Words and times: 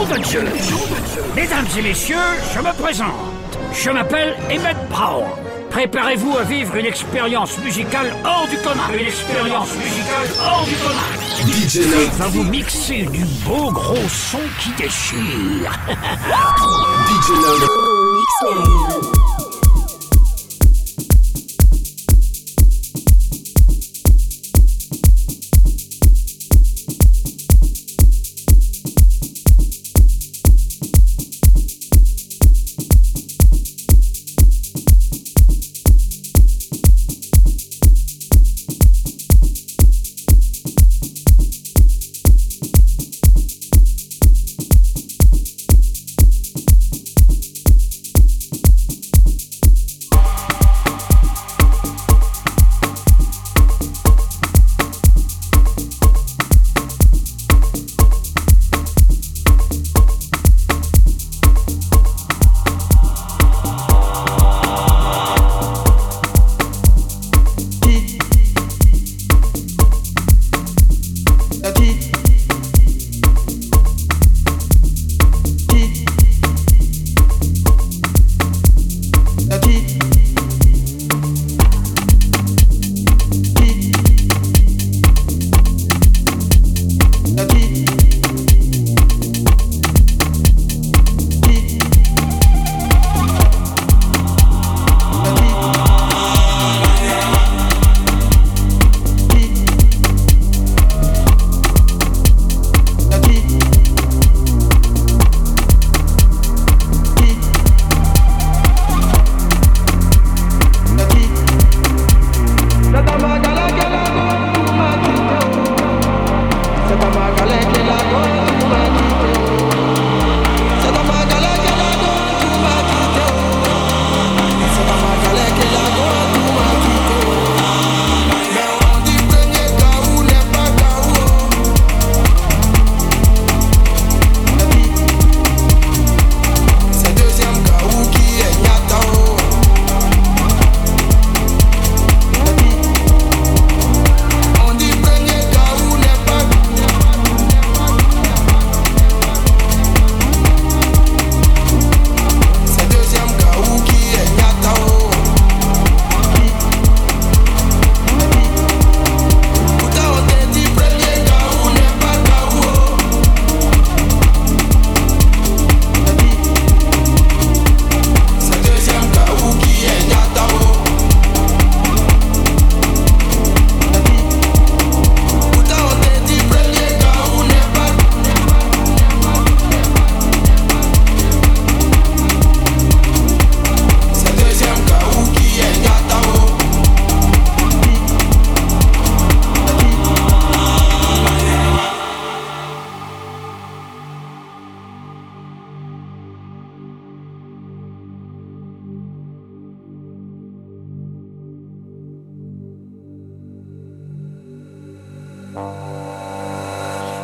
Nom 0.00 0.06
de 0.06 0.22
Dieu 0.22 0.40
Mesdames 1.36 1.66
et 1.78 1.82
messieurs, 1.82 2.16
je 2.54 2.60
me 2.60 2.72
présente. 2.72 3.58
Je 3.74 3.90
m'appelle 3.90 4.34
Emmett 4.50 4.76
Brown. 4.88 5.26
Préparez-vous 5.68 6.38
à 6.38 6.44
vivre 6.44 6.74
une 6.76 6.86
expérience 6.86 7.58
musicale 7.58 8.14
hors 8.24 8.46
du 8.48 8.56
commun. 8.56 8.88
Une 8.94 9.06
expérience 9.06 9.74
musicale 9.76 10.28
hors 10.42 10.64
du 10.64 10.74
commun. 10.76 11.04
DJ 11.54 11.80
Va 12.16 12.28
vous 12.28 12.44
mixer 12.44 13.02
du 13.02 13.26
beau 13.44 13.70
gros 13.70 14.08
son 14.08 14.40
qui 14.58 14.70
déchire. 14.82 15.70
DJ 17.06 17.32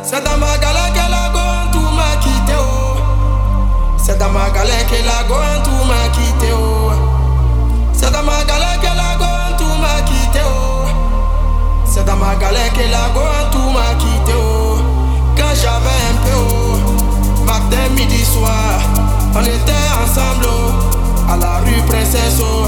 C'est 0.02 0.24
dans 0.24 0.36
ma 0.38 0.58
galère 0.58 0.92
que 0.92 1.10
la 1.10 1.28
gomme 1.32 1.70
tout 1.72 1.78
m'a 1.78 2.16
quitté 2.20 2.54
oh. 2.58 2.96
C'est 3.98 4.18
dans 4.18 4.30
ma 4.30 4.50
galère 4.50 4.84
que 4.88 4.96
la 5.06 5.22
gomme 5.28 5.62
tout 5.62 5.84
m'a 5.86 6.08
quitté 6.12 6.52
oh. 6.52 6.90
C'est 7.92 8.10
dans 8.10 8.24
ma 8.24 8.42
galère 8.44 8.80
que 8.80 8.86
la 8.86 9.16
gomme 9.16 9.56
tout 9.58 9.80
m'a 9.80 10.02
quitté 10.02 10.40
oh. 10.44 10.88
C'est 11.86 12.04
dans 12.04 12.16
ma 12.16 12.34
galère 12.34 12.72
que 12.72 12.80
la 12.90 13.08
gomme 13.14 13.50
tout 13.52 13.70
m'a 13.70 13.94
quitté 13.94 14.32
oh. 14.36 14.78
Quand 15.36 15.54
j'avais 15.54 16.00
un 16.10 16.16
peu 16.24 16.36
oh. 16.36 17.44
Matin, 17.44 17.88
midi, 17.94 18.24
soir 18.24 18.80
On 19.36 19.40
était 19.40 19.86
ensemble 20.02 20.48
oh. 20.48 21.30
À 21.30 21.36
la 21.36 21.58
rue 21.58 21.80
Princesse 21.86 22.40
oh. 22.40 22.66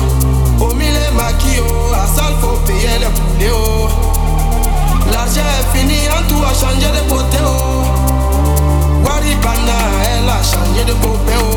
Au 0.65 0.73
milieu 0.75 1.11
maquis 1.17 1.59
oh. 1.61 1.93
À 1.95 2.07
salle 2.07 2.35
faut 2.41 2.59
payer 2.65 2.99
les 3.01 3.07
poulets 3.07 3.51
oh. 3.53 3.78
L'argent 5.13 5.41
est 5.41 5.79
fini, 5.79 5.99
en 6.09 6.23
tout 6.29 6.43
a 6.45 6.53
changé 6.55 6.87
de 6.87 7.11
côté. 7.11 7.39
Oh. 7.45 7.85
Wari 9.05 9.35
Banda, 9.37 9.79
elle 10.05 10.29
a 10.29 10.43
changé 10.43 10.85
de 10.85 10.93
côté. 10.95 11.35
Oh. 11.41 11.48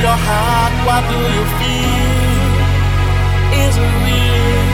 your 0.00 0.18
heart, 0.28 0.74
what 0.86 1.02
do 1.10 1.18
you 1.18 1.44
feel? 1.58 2.50
Is 3.64 3.74
it 3.76 3.92
real? 4.06 4.68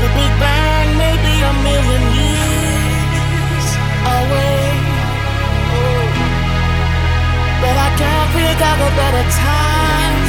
The 0.00 0.08
Big 0.16 0.32
Bang 0.40 0.88
may 0.96 1.14
be 1.26 1.34
a 1.50 1.54
million 1.68 2.04
years 2.16 3.68
away, 4.18 4.64
but 7.62 7.76
I 7.86 7.90
can't 8.00 8.28
figure 8.36 8.66
out 8.70 8.80
a 8.88 8.90
better 9.00 9.26
time 9.44 10.22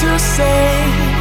to 0.00 0.18
say. 0.18 1.13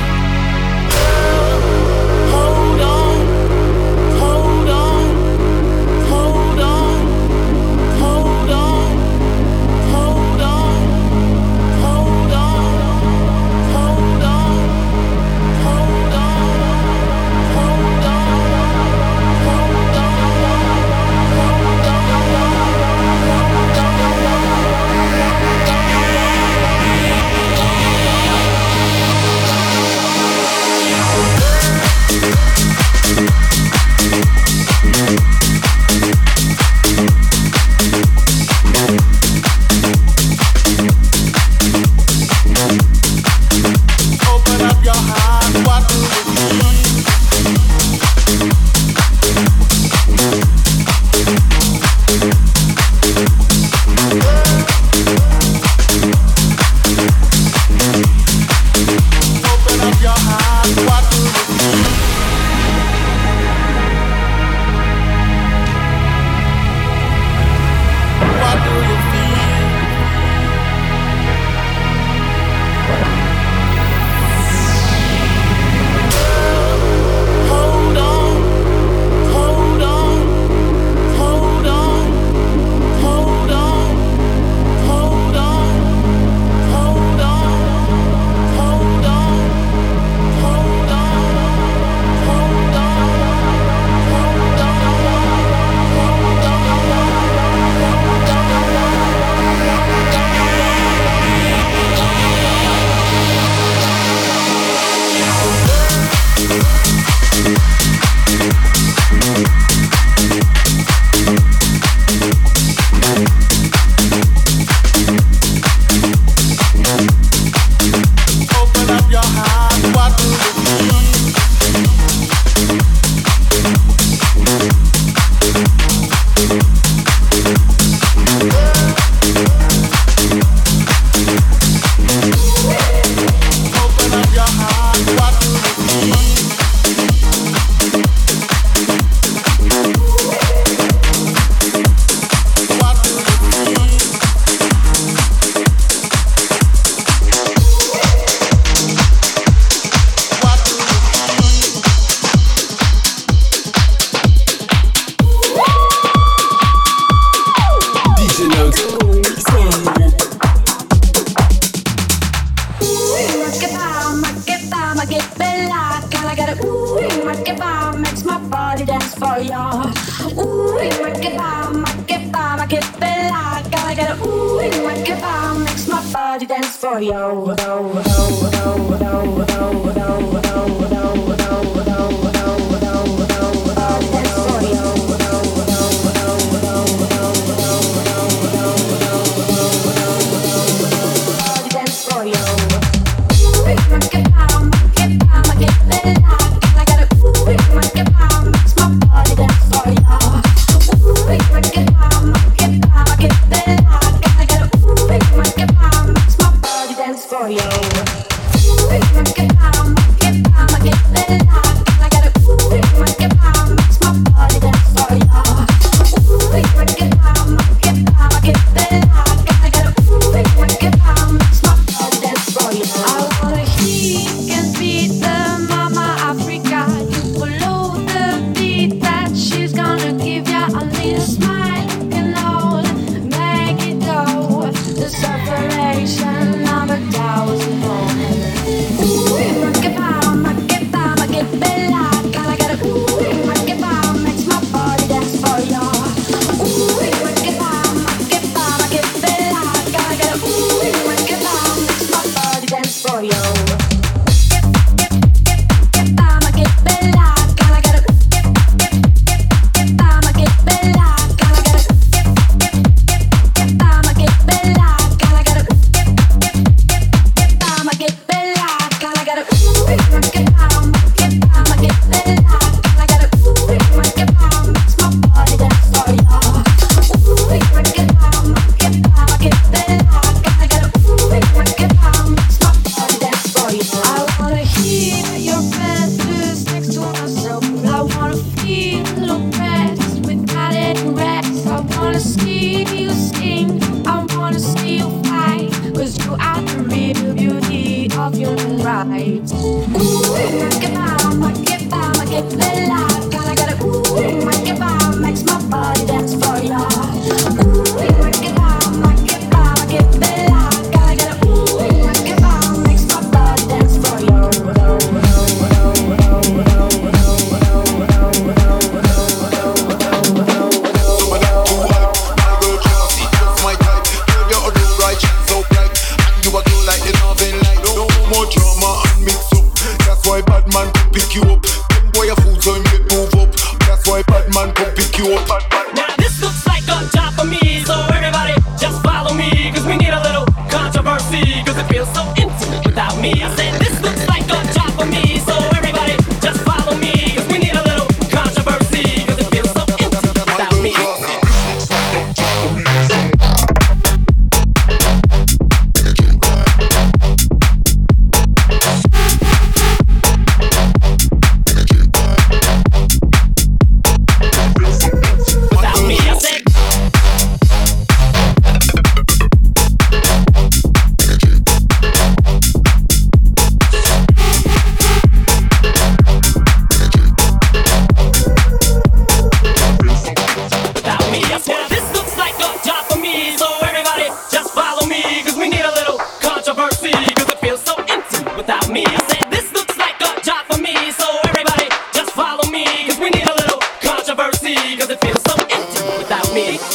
that 396.34 396.52
me. 396.52 396.93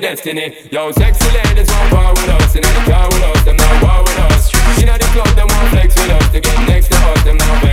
Destiny. 0.00 0.54
Yo, 0.70 0.90
sexy 0.92 1.30
ladies 1.32 1.68
want 1.70 1.90
power 1.90 2.12
with 2.12 2.28
us, 2.28 2.54
in 2.56 2.62
the 2.62 2.68
car 2.90 3.06
with 3.08 3.22
us, 3.22 3.44
them 3.44 3.56
now 3.56 3.82
war 3.82 4.02
with 4.02 4.18
us. 4.18 4.52
In 4.80 4.86
the 4.86 4.98
club, 5.12 5.28
them 5.36 5.48
want 5.48 5.68
flex 5.70 5.94
with 5.94 6.10
us, 6.10 6.32
to 6.32 6.40
get 6.40 6.68
next 6.68 6.88
to 6.88 6.96
us, 6.96 7.24
them 7.24 7.36
now 7.36 7.69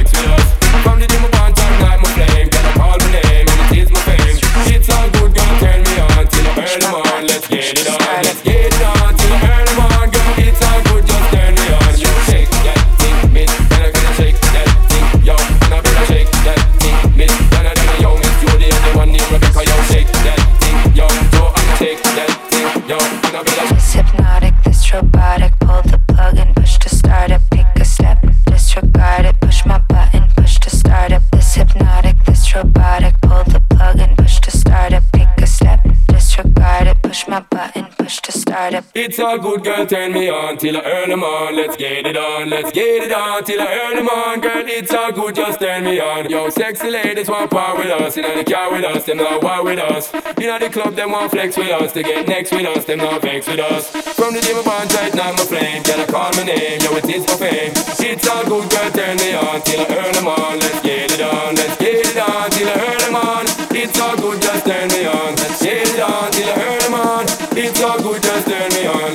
It's 39.17 39.25
all 39.25 39.39
good, 39.39 39.63
girl, 39.63 39.83
turn 39.83 40.13
me 40.13 40.29
on 40.29 40.59
till 40.59 40.77
I 40.77 40.81
earn 40.85 41.09
them 41.09 41.23
on. 41.23 41.55
Let's 41.55 41.75
get 41.75 42.05
it 42.05 42.15
on, 42.15 42.51
let's 42.51 42.69
get 42.69 43.01
it 43.01 43.11
on 43.11 43.43
till 43.43 43.59
I 43.59 43.65
earn 43.65 43.95
them 43.95 44.07
on. 44.07 44.41
Girl, 44.41 44.61
it's 44.61 44.93
all 44.93 45.11
good, 45.11 45.33
just 45.33 45.59
turn 45.59 45.85
me 45.85 45.99
on. 45.99 46.29
Yo, 46.29 46.51
sexy 46.51 46.91
ladies 46.91 47.27
want 47.27 47.49
power 47.49 47.75
with 47.79 47.89
us, 47.89 48.15
You 48.15 48.21
know, 48.21 48.37
the 48.37 48.43
car 48.43 48.71
with 48.71 48.85
us, 48.85 49.05
them 49.05 49.17
not 49.17 49.41
war 49.41 49.63
with 49.63 49.79
us. 49.79 50.13
You 50.37 50.45
know, 50.45 50.59
the 50.59 50.69
club, 50.69 50.93
them 50.93 51.13
want 51.13 51.31
flex 51.31 51.57
with 51.57 51.71
us, 51.71 51.93
to 51.93 52.03
get 52.03 52.27
next 52.27 52.51
with 52.51 52.67
us, 52.67 52.85
them 52.85 52.99
not 52.99 53.23
vex 53.23 53.47
with 53.47 53.57
us. 53.57 53.89
From 53.89 54.35
the 54.35 54.39
day 54.39 54.53
my 54.53 54.61
bond 54.61 54.91
tight, 54.91 55.15
now 55.15 55.31
my 55.31 55.45
flame, 55.49 55.81
can 55.81 55.99
I 55.99 56.05
call 56.05 56.29
my 56.37 56.43
name? 56.43 56.77
Yo, 56.85 56.93
it 56.93 57.09
is 57.09 57.25
my 57.25 57.41
fame. 57.41 57.73
It's 57.73 58.27
all 58.29 58.45
good, 58.45 58.69
girl, 58.69 58.91
turn 58.93 59.17
me 59.17 59.33
on 59.33 59.63
till 59.65 59.81
I 59.81 59.97
earn 59.97 60.13
them 60.13 60.27
on. 60.27 60.59
Let's 60.61 60.79
get 60.85 61.09
it 61.09 61.21
on, 61.25 61.55
let's 61.55 61.75
get 61.81 62.05
it 62.05 62.21
on 62.21 62.51
till 62.53 62.69
I 62.69 62.75
earn 62.85 63.01
them 63.01 63.15
on. 63.17 63.45
It's 63.73 63.99
all 63.99 64.15
good, 64.15 64.39
just 64.43 64.63
turn 64.63 64.87
me 64.93 65.09
on. 65.09 65.33
Let's 65.41 65.57
get 65.65 65.89
it 65.89 66.05
on 66.05 66.29
till 66.29 66.49
I 66.53 66.55
earn 66.69 66.79
them 66.85 66.93
on. 66.93 67.25
It's 67.57 67.81
all 67.81 67.97
good, 67.97 68.21
just. 68.21 68.46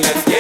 Let's 0.03 0.32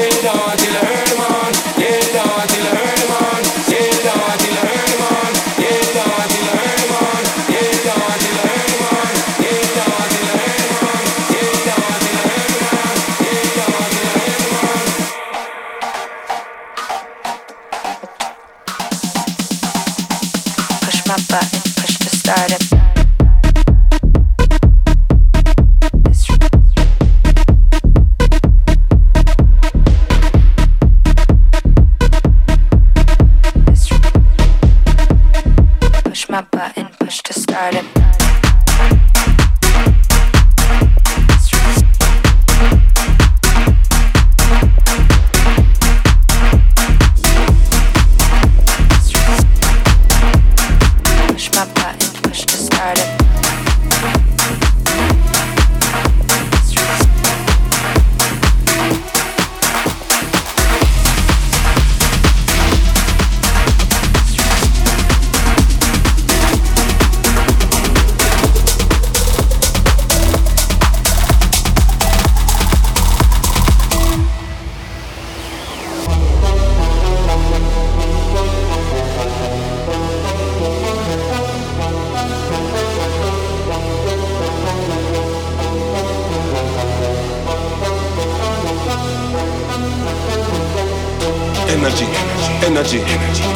energy, 92.72 93.04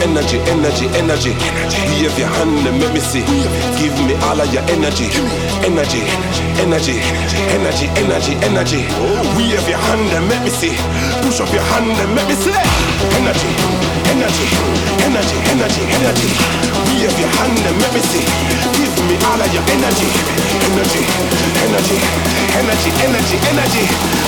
energy, 0.05 0.39
energy, 0.45 0.87
energy. 0.93 1.33
Wave 1.89 2.19
your 2.21 2.29
hand 2.29 2.69
and 2.69 2.77
make 2.77 2.93
me 2.93 3.01
see. 3.01 3.25
Give 3.81 3.97
me 4.05 4.13
all 4.29 4.37
of 4.37 4.53
your 4.53 4.63
energy, 4.69 5.09
energy, 5.65 6.05
energy, 6.61 7.01
energy, 7.57 7.89
energy, 7.97 8.35
energy. 8.45 8.83
Wave 9.33 9.69
your 9.69 9.81
hand 9.89 10.13
and 10.13 10.29
make 10.29 10.43
me 10.45 10.53
see. 10.53 10.77
Push 11.25 11.41
up 11.41 11.49
your 11.49 11.65
hand 11.73 11.97
and 11.97 12.13
make 12.13 12.29
me 12.29 12.37
see. 12.37 12.53
Energy, 13.17 13.51
energy, 14.13 14.47
energy, 15.09 15.39
energy, 15.49 15.83
energy. 15.97 16.29
Wave 17.01 17.17
your 17.17 17.33
hand 17.41 17.57
and 17.57 17.77
make 17.81 17.95
me 17.97 18.03
see. 18.13 18.25
Give 18.77 18.97
me 19.09 19.17
all 19.25 19.41
of 19.41 19.49
your 19.49 19.65
energy, 19.73 20.09
energy, 20.61 21.03
energy, 21.65 21.97
energy, 22.61 22.91
energy, 23.01 23.37
energy. 23.49 23.85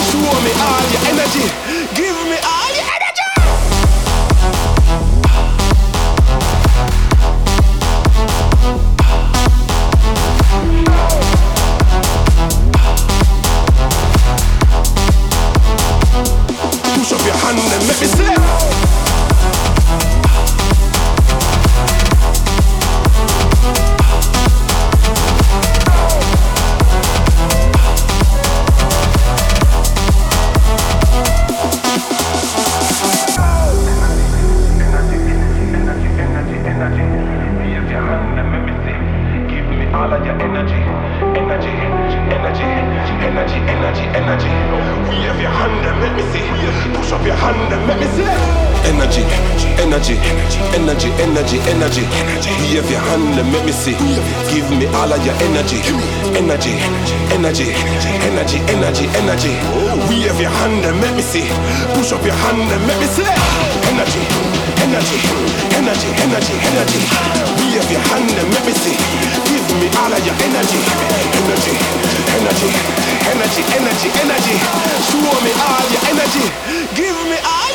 Show 0.08 0.32
me 0.40 0.52
all 0.64 0.84
your 0.88 1.02
energy. 1.12 1.77
of 67.78 67.90
your 67.90 68.00
hand 68.10 68.30
and 68.30 68.50
let 68.50 68.64
me 68.66 68.72
see. 68.74 68.96
Give 69.46 69.62
me 69.78 69.88
all 70.02 70.10
of 70.10 70.22
your 70.26 70.34
energy, 70.42 70.80
energy, 71.38 71.74
energy, 72.34 72.70
energy, 73.30 73.62
energy, 73.78 74.08
energy. 74.18 74.56
Show 75.06 75.30
me 75.46 75.52
all 75.62 75.86
your 75.94 76.02
energy. 76.10 76.44
Give 76.94 77.16
me 77.30 77.38
all. 77.44 77.67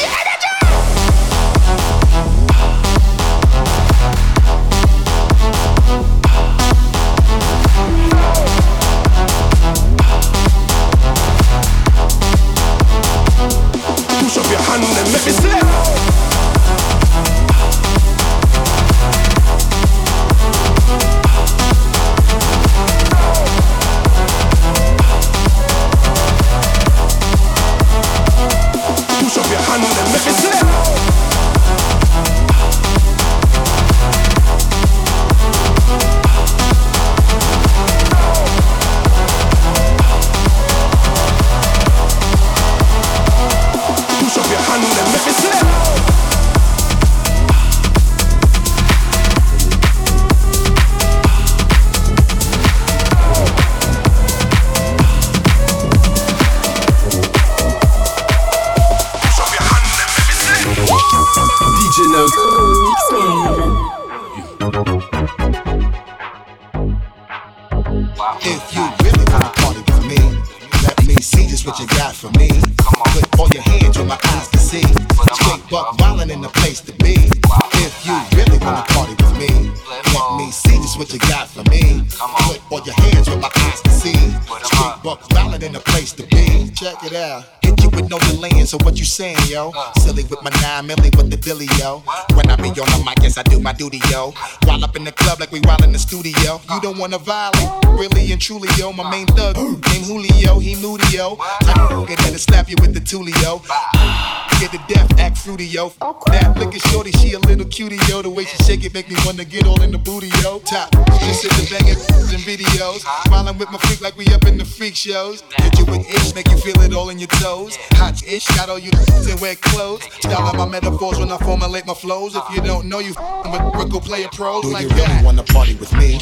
Duty, 93.83 93.99
yo. 94.09 94.33
While 94.65 94.83
up 94.83 94.95
in 94.95 95.03
the 95.03 95.11
club 95.11 95.39
like 95.39 95.51
we 95.51 95.59
while 95.61 95.83
in 95.83 95.91
the 95.91 95.99
studio. 95.99 96.61
You 96.71 96.81
don't 96.81 96.97
wanna 96.97 97.17
violate, 97.17 97.69
really 97.99 98.31
and 98.31 98.41
truly, 98.41 98.69
yo. 98.77 98.93
My 98.93 99.09
main 99.09 99.27
thug 99.27 99.57
named 99.57 100.05
Julio, 100.05 100.59
he 100.59 100.75
moody, 100.75 101.07
yo. 101.17 101.37
I 101.39 102.05
get 102.07 102.19
to 102.19 102.39
slap 102.39 102.69
you 102.69 102.75
with 102.79 102.93
the 102.93 103.01
tulio. 103.01 104.52
Get 104.63 104.71
the 104.71 104.93
death, 104.93 105.19
act 105.19 105.39
fruity, 105.39 105.65
yo. 105.65 105.89
That 106.27 106.55
looking 106.57 106.79
shorty, 106.79 107.11
she 107.11 107.33
a 107.33 107.39
little 107.39 107.65
cutie, 107.65 107.99
yo. 108.07 108.21
The 108.21 108.29
way 108.29 108.45
she 108.45 108.55
shake 108.63 108.85
it 108.85 108.93
make 108.93 109.09
me 109.09 109.17
wanna 109.25 109.43
get 109.43 109.67
all 109.67 109.81
in 109.81 109.91
the 109.91 109.97
booty, 109.97 110.29
yo. 110.41 110.59
Top, 110.59 110.89
just 111.19 111.43
in 111.43 111.51
the 111.59 111.67
banging 111.67 111.99
in 112.31 112.39
videos. 112.47 113.03
Smiling 113.27 113.57
with 113.57 113.69
my 113.71 113.77
freak 113.79 113.99
like 113.99 114.15
we 114.15 114.25
up 114.27 114.45
in 114.45 114.57
the 114.57 114.63
freak 114.63 114.95
shows. 114.95 115.43
Hit 115.57 115.77
you 115.77 115.83
with 115.83 116.07
ish, 116.07 116.33
make 116.33 116.47
you 116.47 116.55
feel 116.55 116.79
it 116.79 116.93
all 116.93 117.09
in 117.09 117.19
your 117.19 117.27
toes. 117.43 117.75
Hot 117.99 118.15
ish, 118.25 118.47
got 118.55 118.69
all 118.69 118.79
you 118.79 118.91
in 119.29 119.37
wet 119.41 119.59
clothes. 119.59 120.01
Style 120.21 120.47
out 120.47 120.55
my 120.55 120.65
metaphors 120.65 121.19
when 121.19 121.29
I 121.29 121.37
formulate 121.39 121.85
my 121.85 121.93
flows. 121.93 122.33
If 122.33 122.43
you 122.55 122.61
don't 122.61 122.87
know, 122.87 122.99
you 122.99 123.13
I'm 123.19 123.51
with 123.51 123.75
Rickle 123.75 123.99
player 123.99 124.29
pros 124.31 124.63
Do 124.63 124.71
like 124.71 124.83
you 124.83 124.95
really 124.95 125.07
that. 125.07 125.25
wanna 125.25 125.43
party 125.43 125.75
with 125.75 125.91
me? 125.97 126.21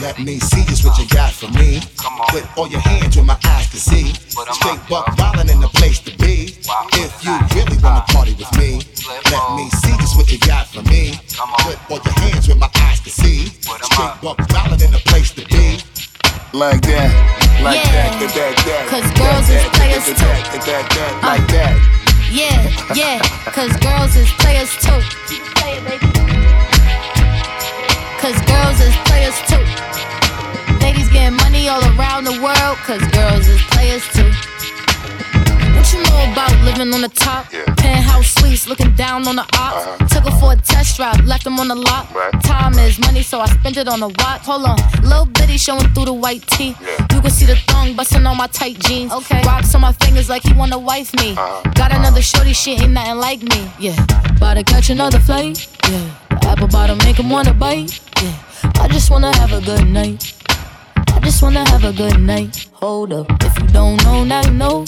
Let 0.00 0.18
me 0.18 0.38
see 0.38 0.64
just 0.64 0.84
what 0.84 0.98
you 0.98 1.06
got 1.08 1.32
for 1.32 1.48
me. 1.52 1.80
Put 2.30 2.44
all 2.56 2.68
your 2.68 2.80
hands 2.80 3.16
where 3.16 3.26
my 3.26 3.38
eyes 3.44 3.68
can 3.68 3.78
see. 3.78 4.14
Straight 4.14 4.80
buck 4.88 5.14
violin 5.16 5.50
in 5.50 5.60
the 5.60 5.68
place 5.68 6.00
to 6.00 6.16
be. 6.16 6.56
If 6.94 7.24
you 7.24 7.36
really 7.54 7.81
wanna 7.82 8.04
party 8.08 8.34
with 8.34 8.50
me, 8.58 8.80
let 9.30 9.44
me 9.56 9.68
see 9.82 9.92
just 9.98 10.16
what 10.16 10.30
you 10.30 10.38
got 10.38 10.66
for 10.68 10.82
me. 10.82 11.18
Put 11.28 11.78
all 11.90 12.00
your 12.04 12.14
hands 12.20 12.48
where 12.48 12.56
my 12.56 12.70
eyes 12.76 13.00
can 13.00 13.10
see. 13.12 13.46
Straight 13.46 14.14
buck 14.22 14.38
violin 14.50 14.82
in 14.82 14.92
the 14.92 15.02
place 15.06 15.30
to 15.32 15.44
be. 15.46 15.78
Like 16.52 16.82
that, 16.82 17.10
like 17.62 17.80
Yeah. 17.80 17.92
that, 17.92 18.20
that, 18.20 18.34
that, 18.34 18.56
that. 18.66 18.88
'Cause 18.90 19.08
girls 19.18 19.48
is 19.48 19.64
players 19.76 20.04
too. 20.04 20.14
that, 20.14 20.64
that, 20.66 20.84
that, 20.90 21.24
uh. 21.24 21.26
like 21.26 21.46
that. 21.48 21.74
Yeah, 22.30 22.94
yeah, 22.94 23.18
cause 23.56 23.72
girls 23.80 24.16
is 24.16 24.30
players 24.40 24.70
too. 24.84 25.00
Cause 28.20 28.38
girls 28.46 28.78
is 28.80 28.94
players 29.08 29.36
too. 29.50 29.64
Ladies 30.84 31.08
getting 31.10 31.36
money 31.36 31.68
all 31.68 31.82
around 31.96 32.24
the 32.24 32.36
world, 32.40 32.76
cause 32.86 33.02
girls 33.12 33.48
is 33.48 33.60
players 33.72 34.04
too. 34.14 34.30
What 36.02 36.10
you 36.10 36.26
know 36.26 36.32
about 36.32 36.64
living 36.64 36.94
on 36.94 37.00
the 37.00 37.08
top? 37.08 37.46
Penthouse 37.76 38.34
suites, 38.34 38.66
looking 38.66 38.94
down 38.94 39.26
on 39.28 39.36
the 39.36 39.42
ops. 39.42 39.86
Uh-huh. 39.86 40.08
Took 40.08 40.24
her 40.24 40.40
for 40.40 40.52
a 40.52 40.56
test 40.56 40.96
drive, 40.96 41.24
left 41.24 41.44
them 41.44 41.58
on 41.60 41.68
the 41.68 41.74
lot. 41.74 42.08
Time 42.42 42.74
is 42.78 42.98
money, 42.98 43.22
so 43.22 43.38
I 43.40 43.46
spent 43.46 43.76
it 43.76 43.88
on 43.88 44.02
a 44.02 44.08
watch. 44.08 44.42
Hold 44.42 44.64
on, 44.64 44.78
little 45.02 45.26
bitty 45.26 45.58
showing 45.58 45.88
through 45.94 46.06
the 46.06 46.12
white 46.12 46.44
tee. 46.48 46.74
You 47.12 47.20
can 47.20 47.30
see 47.30 47.46
the 47.46 47.56
thong 47.68 47.94
busting 47.94 48.26
on 48.26 48.36
my 48.36 48.48
tight 48.48 48.78
jeans. 48.80 49.12
Okay, 49.12 49.42
rocks 49.44 49.74
on 49.74 49.80
my 49.80 49.92
fingers 49.92 50.28
like 50.28 50.42
he 50.42 50.52
wanna 50.54 50.78
wife 50.78 51.14
me. 51.16 51.32
Uh-huh. 51.32 51.62
Got 51.74 51.92
another 51.92 52.18
uh-huh. 52.18 52.20
shorty, 52.20 52.52
she 52.52 52.72
ain't 52.72 52.90
nothing 52.90 53.18
like 53.18 53.42
me. 53.42 53.70
Yeah, 53.78 53.96
about 54.36 54.54
to 54.54 54.64
catch 54.64 54.90
another 54.90 55.20
flight. 55.20 55.68
Yeah, 55.88 56.10
the 56.30 56.48
apple 56.48 56.68
bottom 56.68 56.98
make 56.98 57.18
him 57.18 57.30
wanna 57.30 57.54
bite. 57.54 58.00
Yeah, 58.20 58.34
I 58.80 58.88
just 58.88 59.10
wanna 59.10 59.34
have 59.36 59.52
a 59.52 59.60
good 59.60 59.86
night. 59.86 60.34
I 60.96 61.20
just 61.20 61.42
wanna 61.42 61.68
have 61.68 61.84
a 61.84 61.92
good 61.92 62.18
night. 62.18 62.66
Hold 62.72 63.12
up, 63.12 63.26
if 63.40 63.56
you 63.58 63.68
don't 63.68 64.02
know, 64.04 64.24
now 64.24 64.42
you 64.42 64.50
know. 64.50 64.84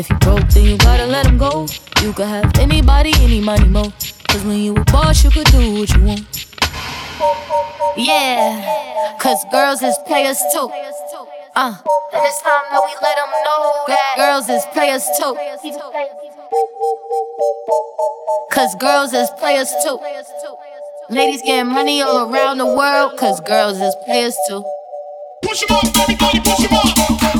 If 0.00 0.08
you 0.08 0.16
broke, 0.16 0.48
then 0.48 0.64
you 0.64 0.78
gotta 0.78 1.04
let 1.04 1.26
him 1.26 1.36
go. 1.36 1.66
You 2.00 2.14
could 2.14 2.24
have 2.24 2.56
anybody, 2.58 3.12
any 3.18 3.38
money, 3.38 3.68
mo. 3.68 3.92
Cause 4.28 4.42
when 4.44 4.56
you 4.56 4.74
a 4.74 4.84
boss, 4.84 5.22
you 5.22 5.30
could 5.30 5.44
do 5.48 5.74
what 5.74 5.94
you 5.94 6.02
want. 6.02 6.24
Yeah, 7.98 9.18
cause 9.20 9.44
girls 9.52 9.82
is 9.82 9.94
players 10.06 10.40
too. 10.54 10.70
Uh, 11.54 11.76
and 12.14 12.22
it's 12.24 12.40
time 12.40 12.64
that 12.72 12.80
we 12.80 12.92
let 13.02 13.16
them 13.20 13.28
know 13.44 13.84
that 13.88 14.14
girls 14.16 14.48
is 14.48 14.64
players 14.72 15.04
too. 15.20 15.36
Cause 18.52 18.74
girls 18.76 19.12
is 19.12 19.28
players 19.38 19.70
too. 19.84 19.98
Ladies 21.10 21.42
getting 21.42 21.70
money 21.70 22.00
all 22.00 22.32
around 22.32 22.56
the 22.56 22.64
world, 22.64 23.18
cause 23.18 23.38
girls 23.42 23.78
is 23.78 23.94
players 24.06 24.34
too. 24.48 24.64
Push 25.42 25.60
them 25.66 25.76
up, 25.76 25.84
everybody, 25.98 26.40
push 26.40 26.56
them 26.56 26.72
up. 26.72 27.36
Up, 27.36 27.39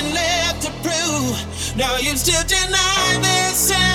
nothing 0.00 0.14
left 0.14 0.62
to 0.62 0.70
prove. 0.82 1.76
Now 1.76 1.96
you 1.98 2.16
still 2.16 2.42
deny 2.46 3.18
this. 3.20 3.89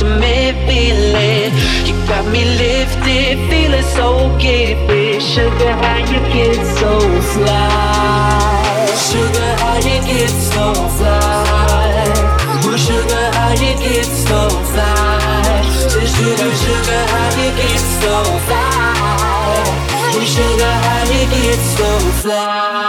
to 0.00 0.06
make 0.18 0.56
me 0.66 0.92
live. 1.12 1.52
You 1.86 1.94
got 2.08 2.24
me 2.32 2.42
lifted, 2.56 3.36
feeling 3.50 3.82
so 3.82 4.34
gifted. 4.38 5.20
Sugar, 5.20 5.72
how 5.82 5.98
you 5.98 6.20
get 6.32 6.56
so 6.80 6.92
fly? 7.32 8.86
Sugar, 8.96 9.50
how 9.60 9.76
you 9.76 10.00
get 10.08 10.32
so 10.52 10.72
fly? 10.96 12.08
Ooh, 12.64 12.78
sugar, 12.78 13.26
how 13.36 13.52
you 13.64 13.74
get 13.84 14.06
so 14.06 14.48
fly? 14.72 15.68
Say, 15.92 16.06
sugar, 16.16 16.52
sugar, 16.64 17.02
how 17.12 17.28
you 17.40 17.50
get 17.60 17.82
so 18.00 18.14
fly? 18.46 19.60
Ooh, 20.16 20.24
sugar, 20.24 20.74
how 20.86 21.12
you 21.12 21.24
get 21.28 21.60
so 21.76 21.90
fly? 22.22 22.79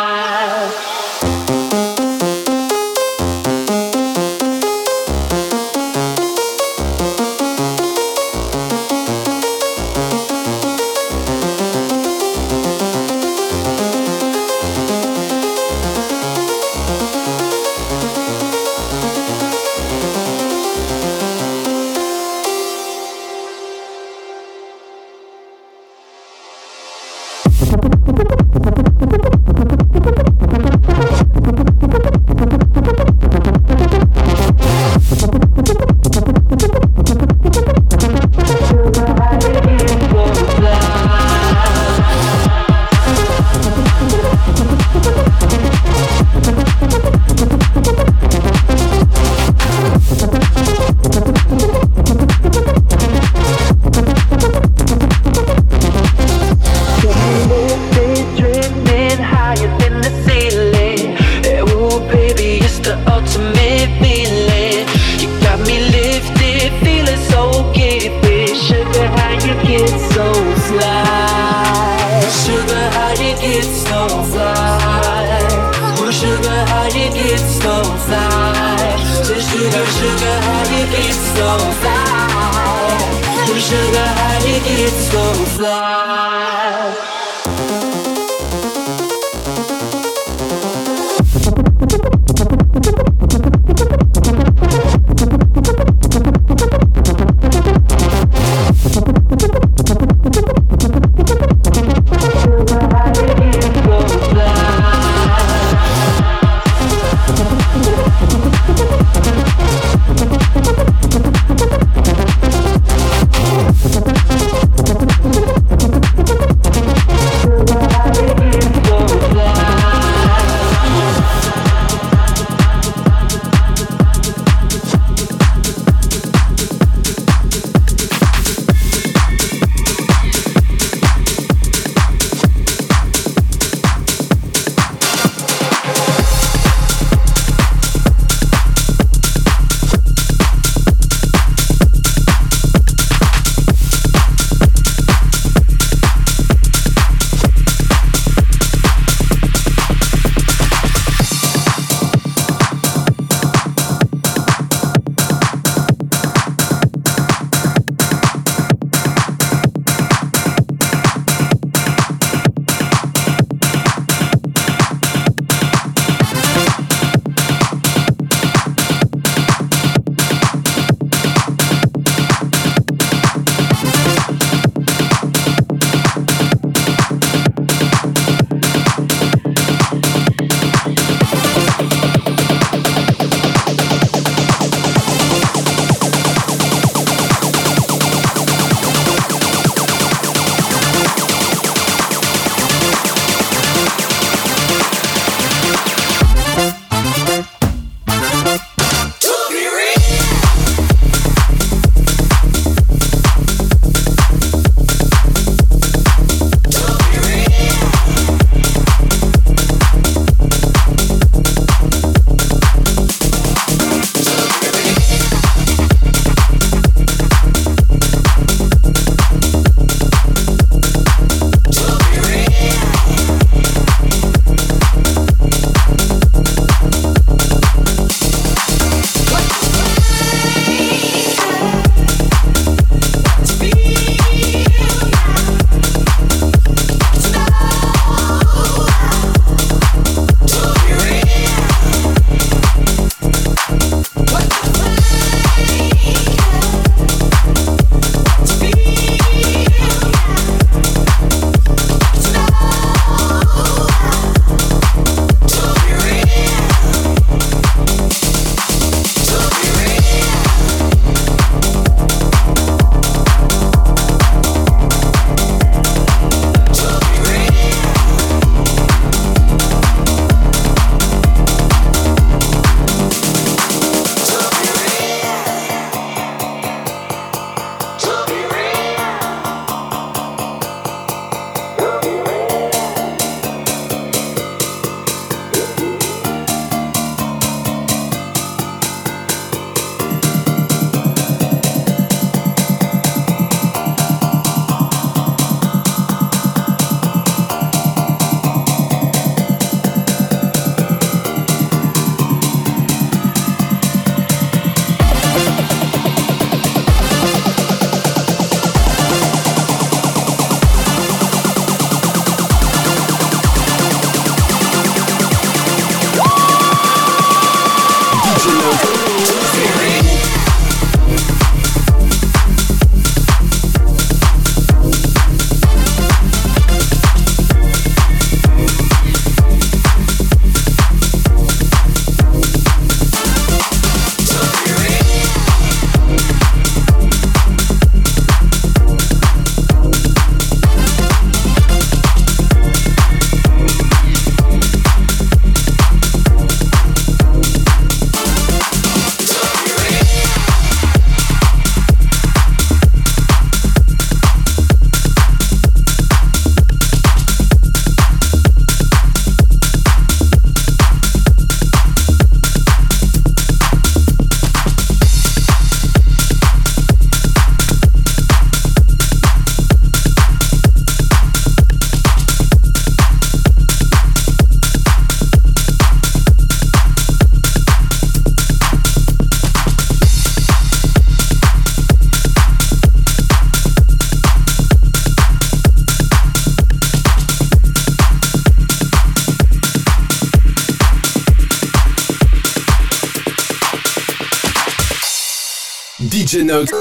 Live. 396.52 396.81